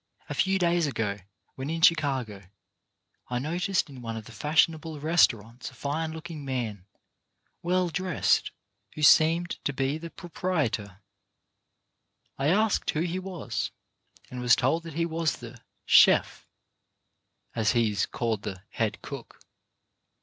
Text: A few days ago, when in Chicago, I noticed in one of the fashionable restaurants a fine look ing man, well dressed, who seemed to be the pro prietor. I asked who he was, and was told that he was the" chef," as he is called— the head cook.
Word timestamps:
A 0.29 0.33
few 0.33 0.57
days 0.57 0.87
ago, 0.87 1.19
when 1.53 1.69
in 1.69 1.81
Chicago, 1.83 2.41
I 3.29 3.37
noticed 3.37 3.87
in 3.87 4.01
one 4.01 4.17
of 4.17 4.25
the 4.25 4.31
fashionable 4.31 4.99
restaurants 4.99 5.69
a 5.69 5.75
fine 5.75 6.11
look 6.11 6.31
ing 6.31 6.43
man, 6.43 6.87
well 7.61 7.87
dressed, 7.89 8.49
who 8.95 9.03
seemed 9.03 9.59
to 9.63 9.71
be 9.71 9.99
the 9.99 10.09
pro 10.09 10.31
prietor. 10.31 11.01
I 12.39 12.47
asked 12.47 12.89
who 12.89 13.01
he 13.01 13.19
was, 13.19 13.69
and 14.31 14.41
was 14.41 14.55
told 14.55 14.81
that 14.85 14.95
he 14.95 15.05
was 15.05 15.35
the" 15.37 15.59
chef," 16.01 16.47
as 17.55 17.73
he 17.73 17.91
is 17.91 18.07
called— 18.07 18.41
the 18.41 18.63
head 18.71 19.03
cook. 19.03 19.39